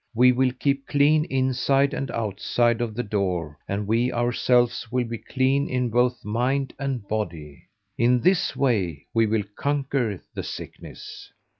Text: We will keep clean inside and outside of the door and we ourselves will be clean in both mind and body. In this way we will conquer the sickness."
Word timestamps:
We 0.15 0.31
will 0.31 0.49
keep 0.53 0.87
clean 0.87 1.25
inside 1.25 1.93
and 1.93 2.09
outside 2.09 2.81
of 2.81 2.95
the 2.95 3.03
door 3.03 3.59
and 3.67 3.85
we 3.85 4.11
ourselves 4.11 4.91
will 4.91 5.03
be 5.03 5.19
clean 5.19 5.69
in 5.69 5.91
both 5.91 6.25
mind 6.25 6.73
and 6.79 7.07
body. 7.07 7.67
In 7.99 8.21
this 8.21 8.55
way 8.55 9.05
we 9.13 9.27
will 9.27 9.43
conquer 9.55 10.19
the 10.33 10.41
sickness." 10.41 11.31